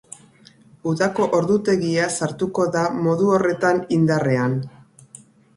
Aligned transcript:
Udako 0.91 1.27
ordutegia 1.39 2.07
sartuko 2.15 2.67
da 2.77 2.83
modu 3.09 3.29
horretan 3.37 3.85
indarrean. 3.99 4.57